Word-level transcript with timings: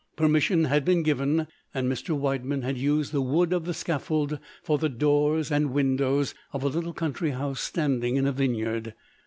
Permission 0.15 0.63
had 0.63 0.83
been 0.83 1.03
given, 1.03 1.45
and 1.75 1.87
Mr. 1.87 2.17
Widemann 2.17 2.63
had 2.63 2.75
used 2.75 3.11
the 3.11 3.21
wood 3.21 3.53
of 3.53 3.65
the 3.65 3.71
scaffold 3.75 4.39
for 4.63 4.79
the 4.79 4.89
doors 4.89 5.51
and 5.51 5.73
windows 5.73 6.33
of 6.53 6.63
a 6.63 6.67
little 6.69 6.91
country 6.91 7.29
house 7.29 7.61
standing 7.61 8.15
in 8.15 8.25
a 8.25 8.31
vineyard. 8.31 8.95